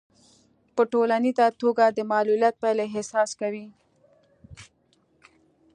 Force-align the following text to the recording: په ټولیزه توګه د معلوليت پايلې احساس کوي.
په 0.75 0.81
ټولیزه 0.91 1.45
توګه 1.61 1.85
د 1.89 1.99
معلوليت 2.11 2.55
پايلې 2.61 2.85
احساس 2.89 3.29
کوي. 3.39 3.65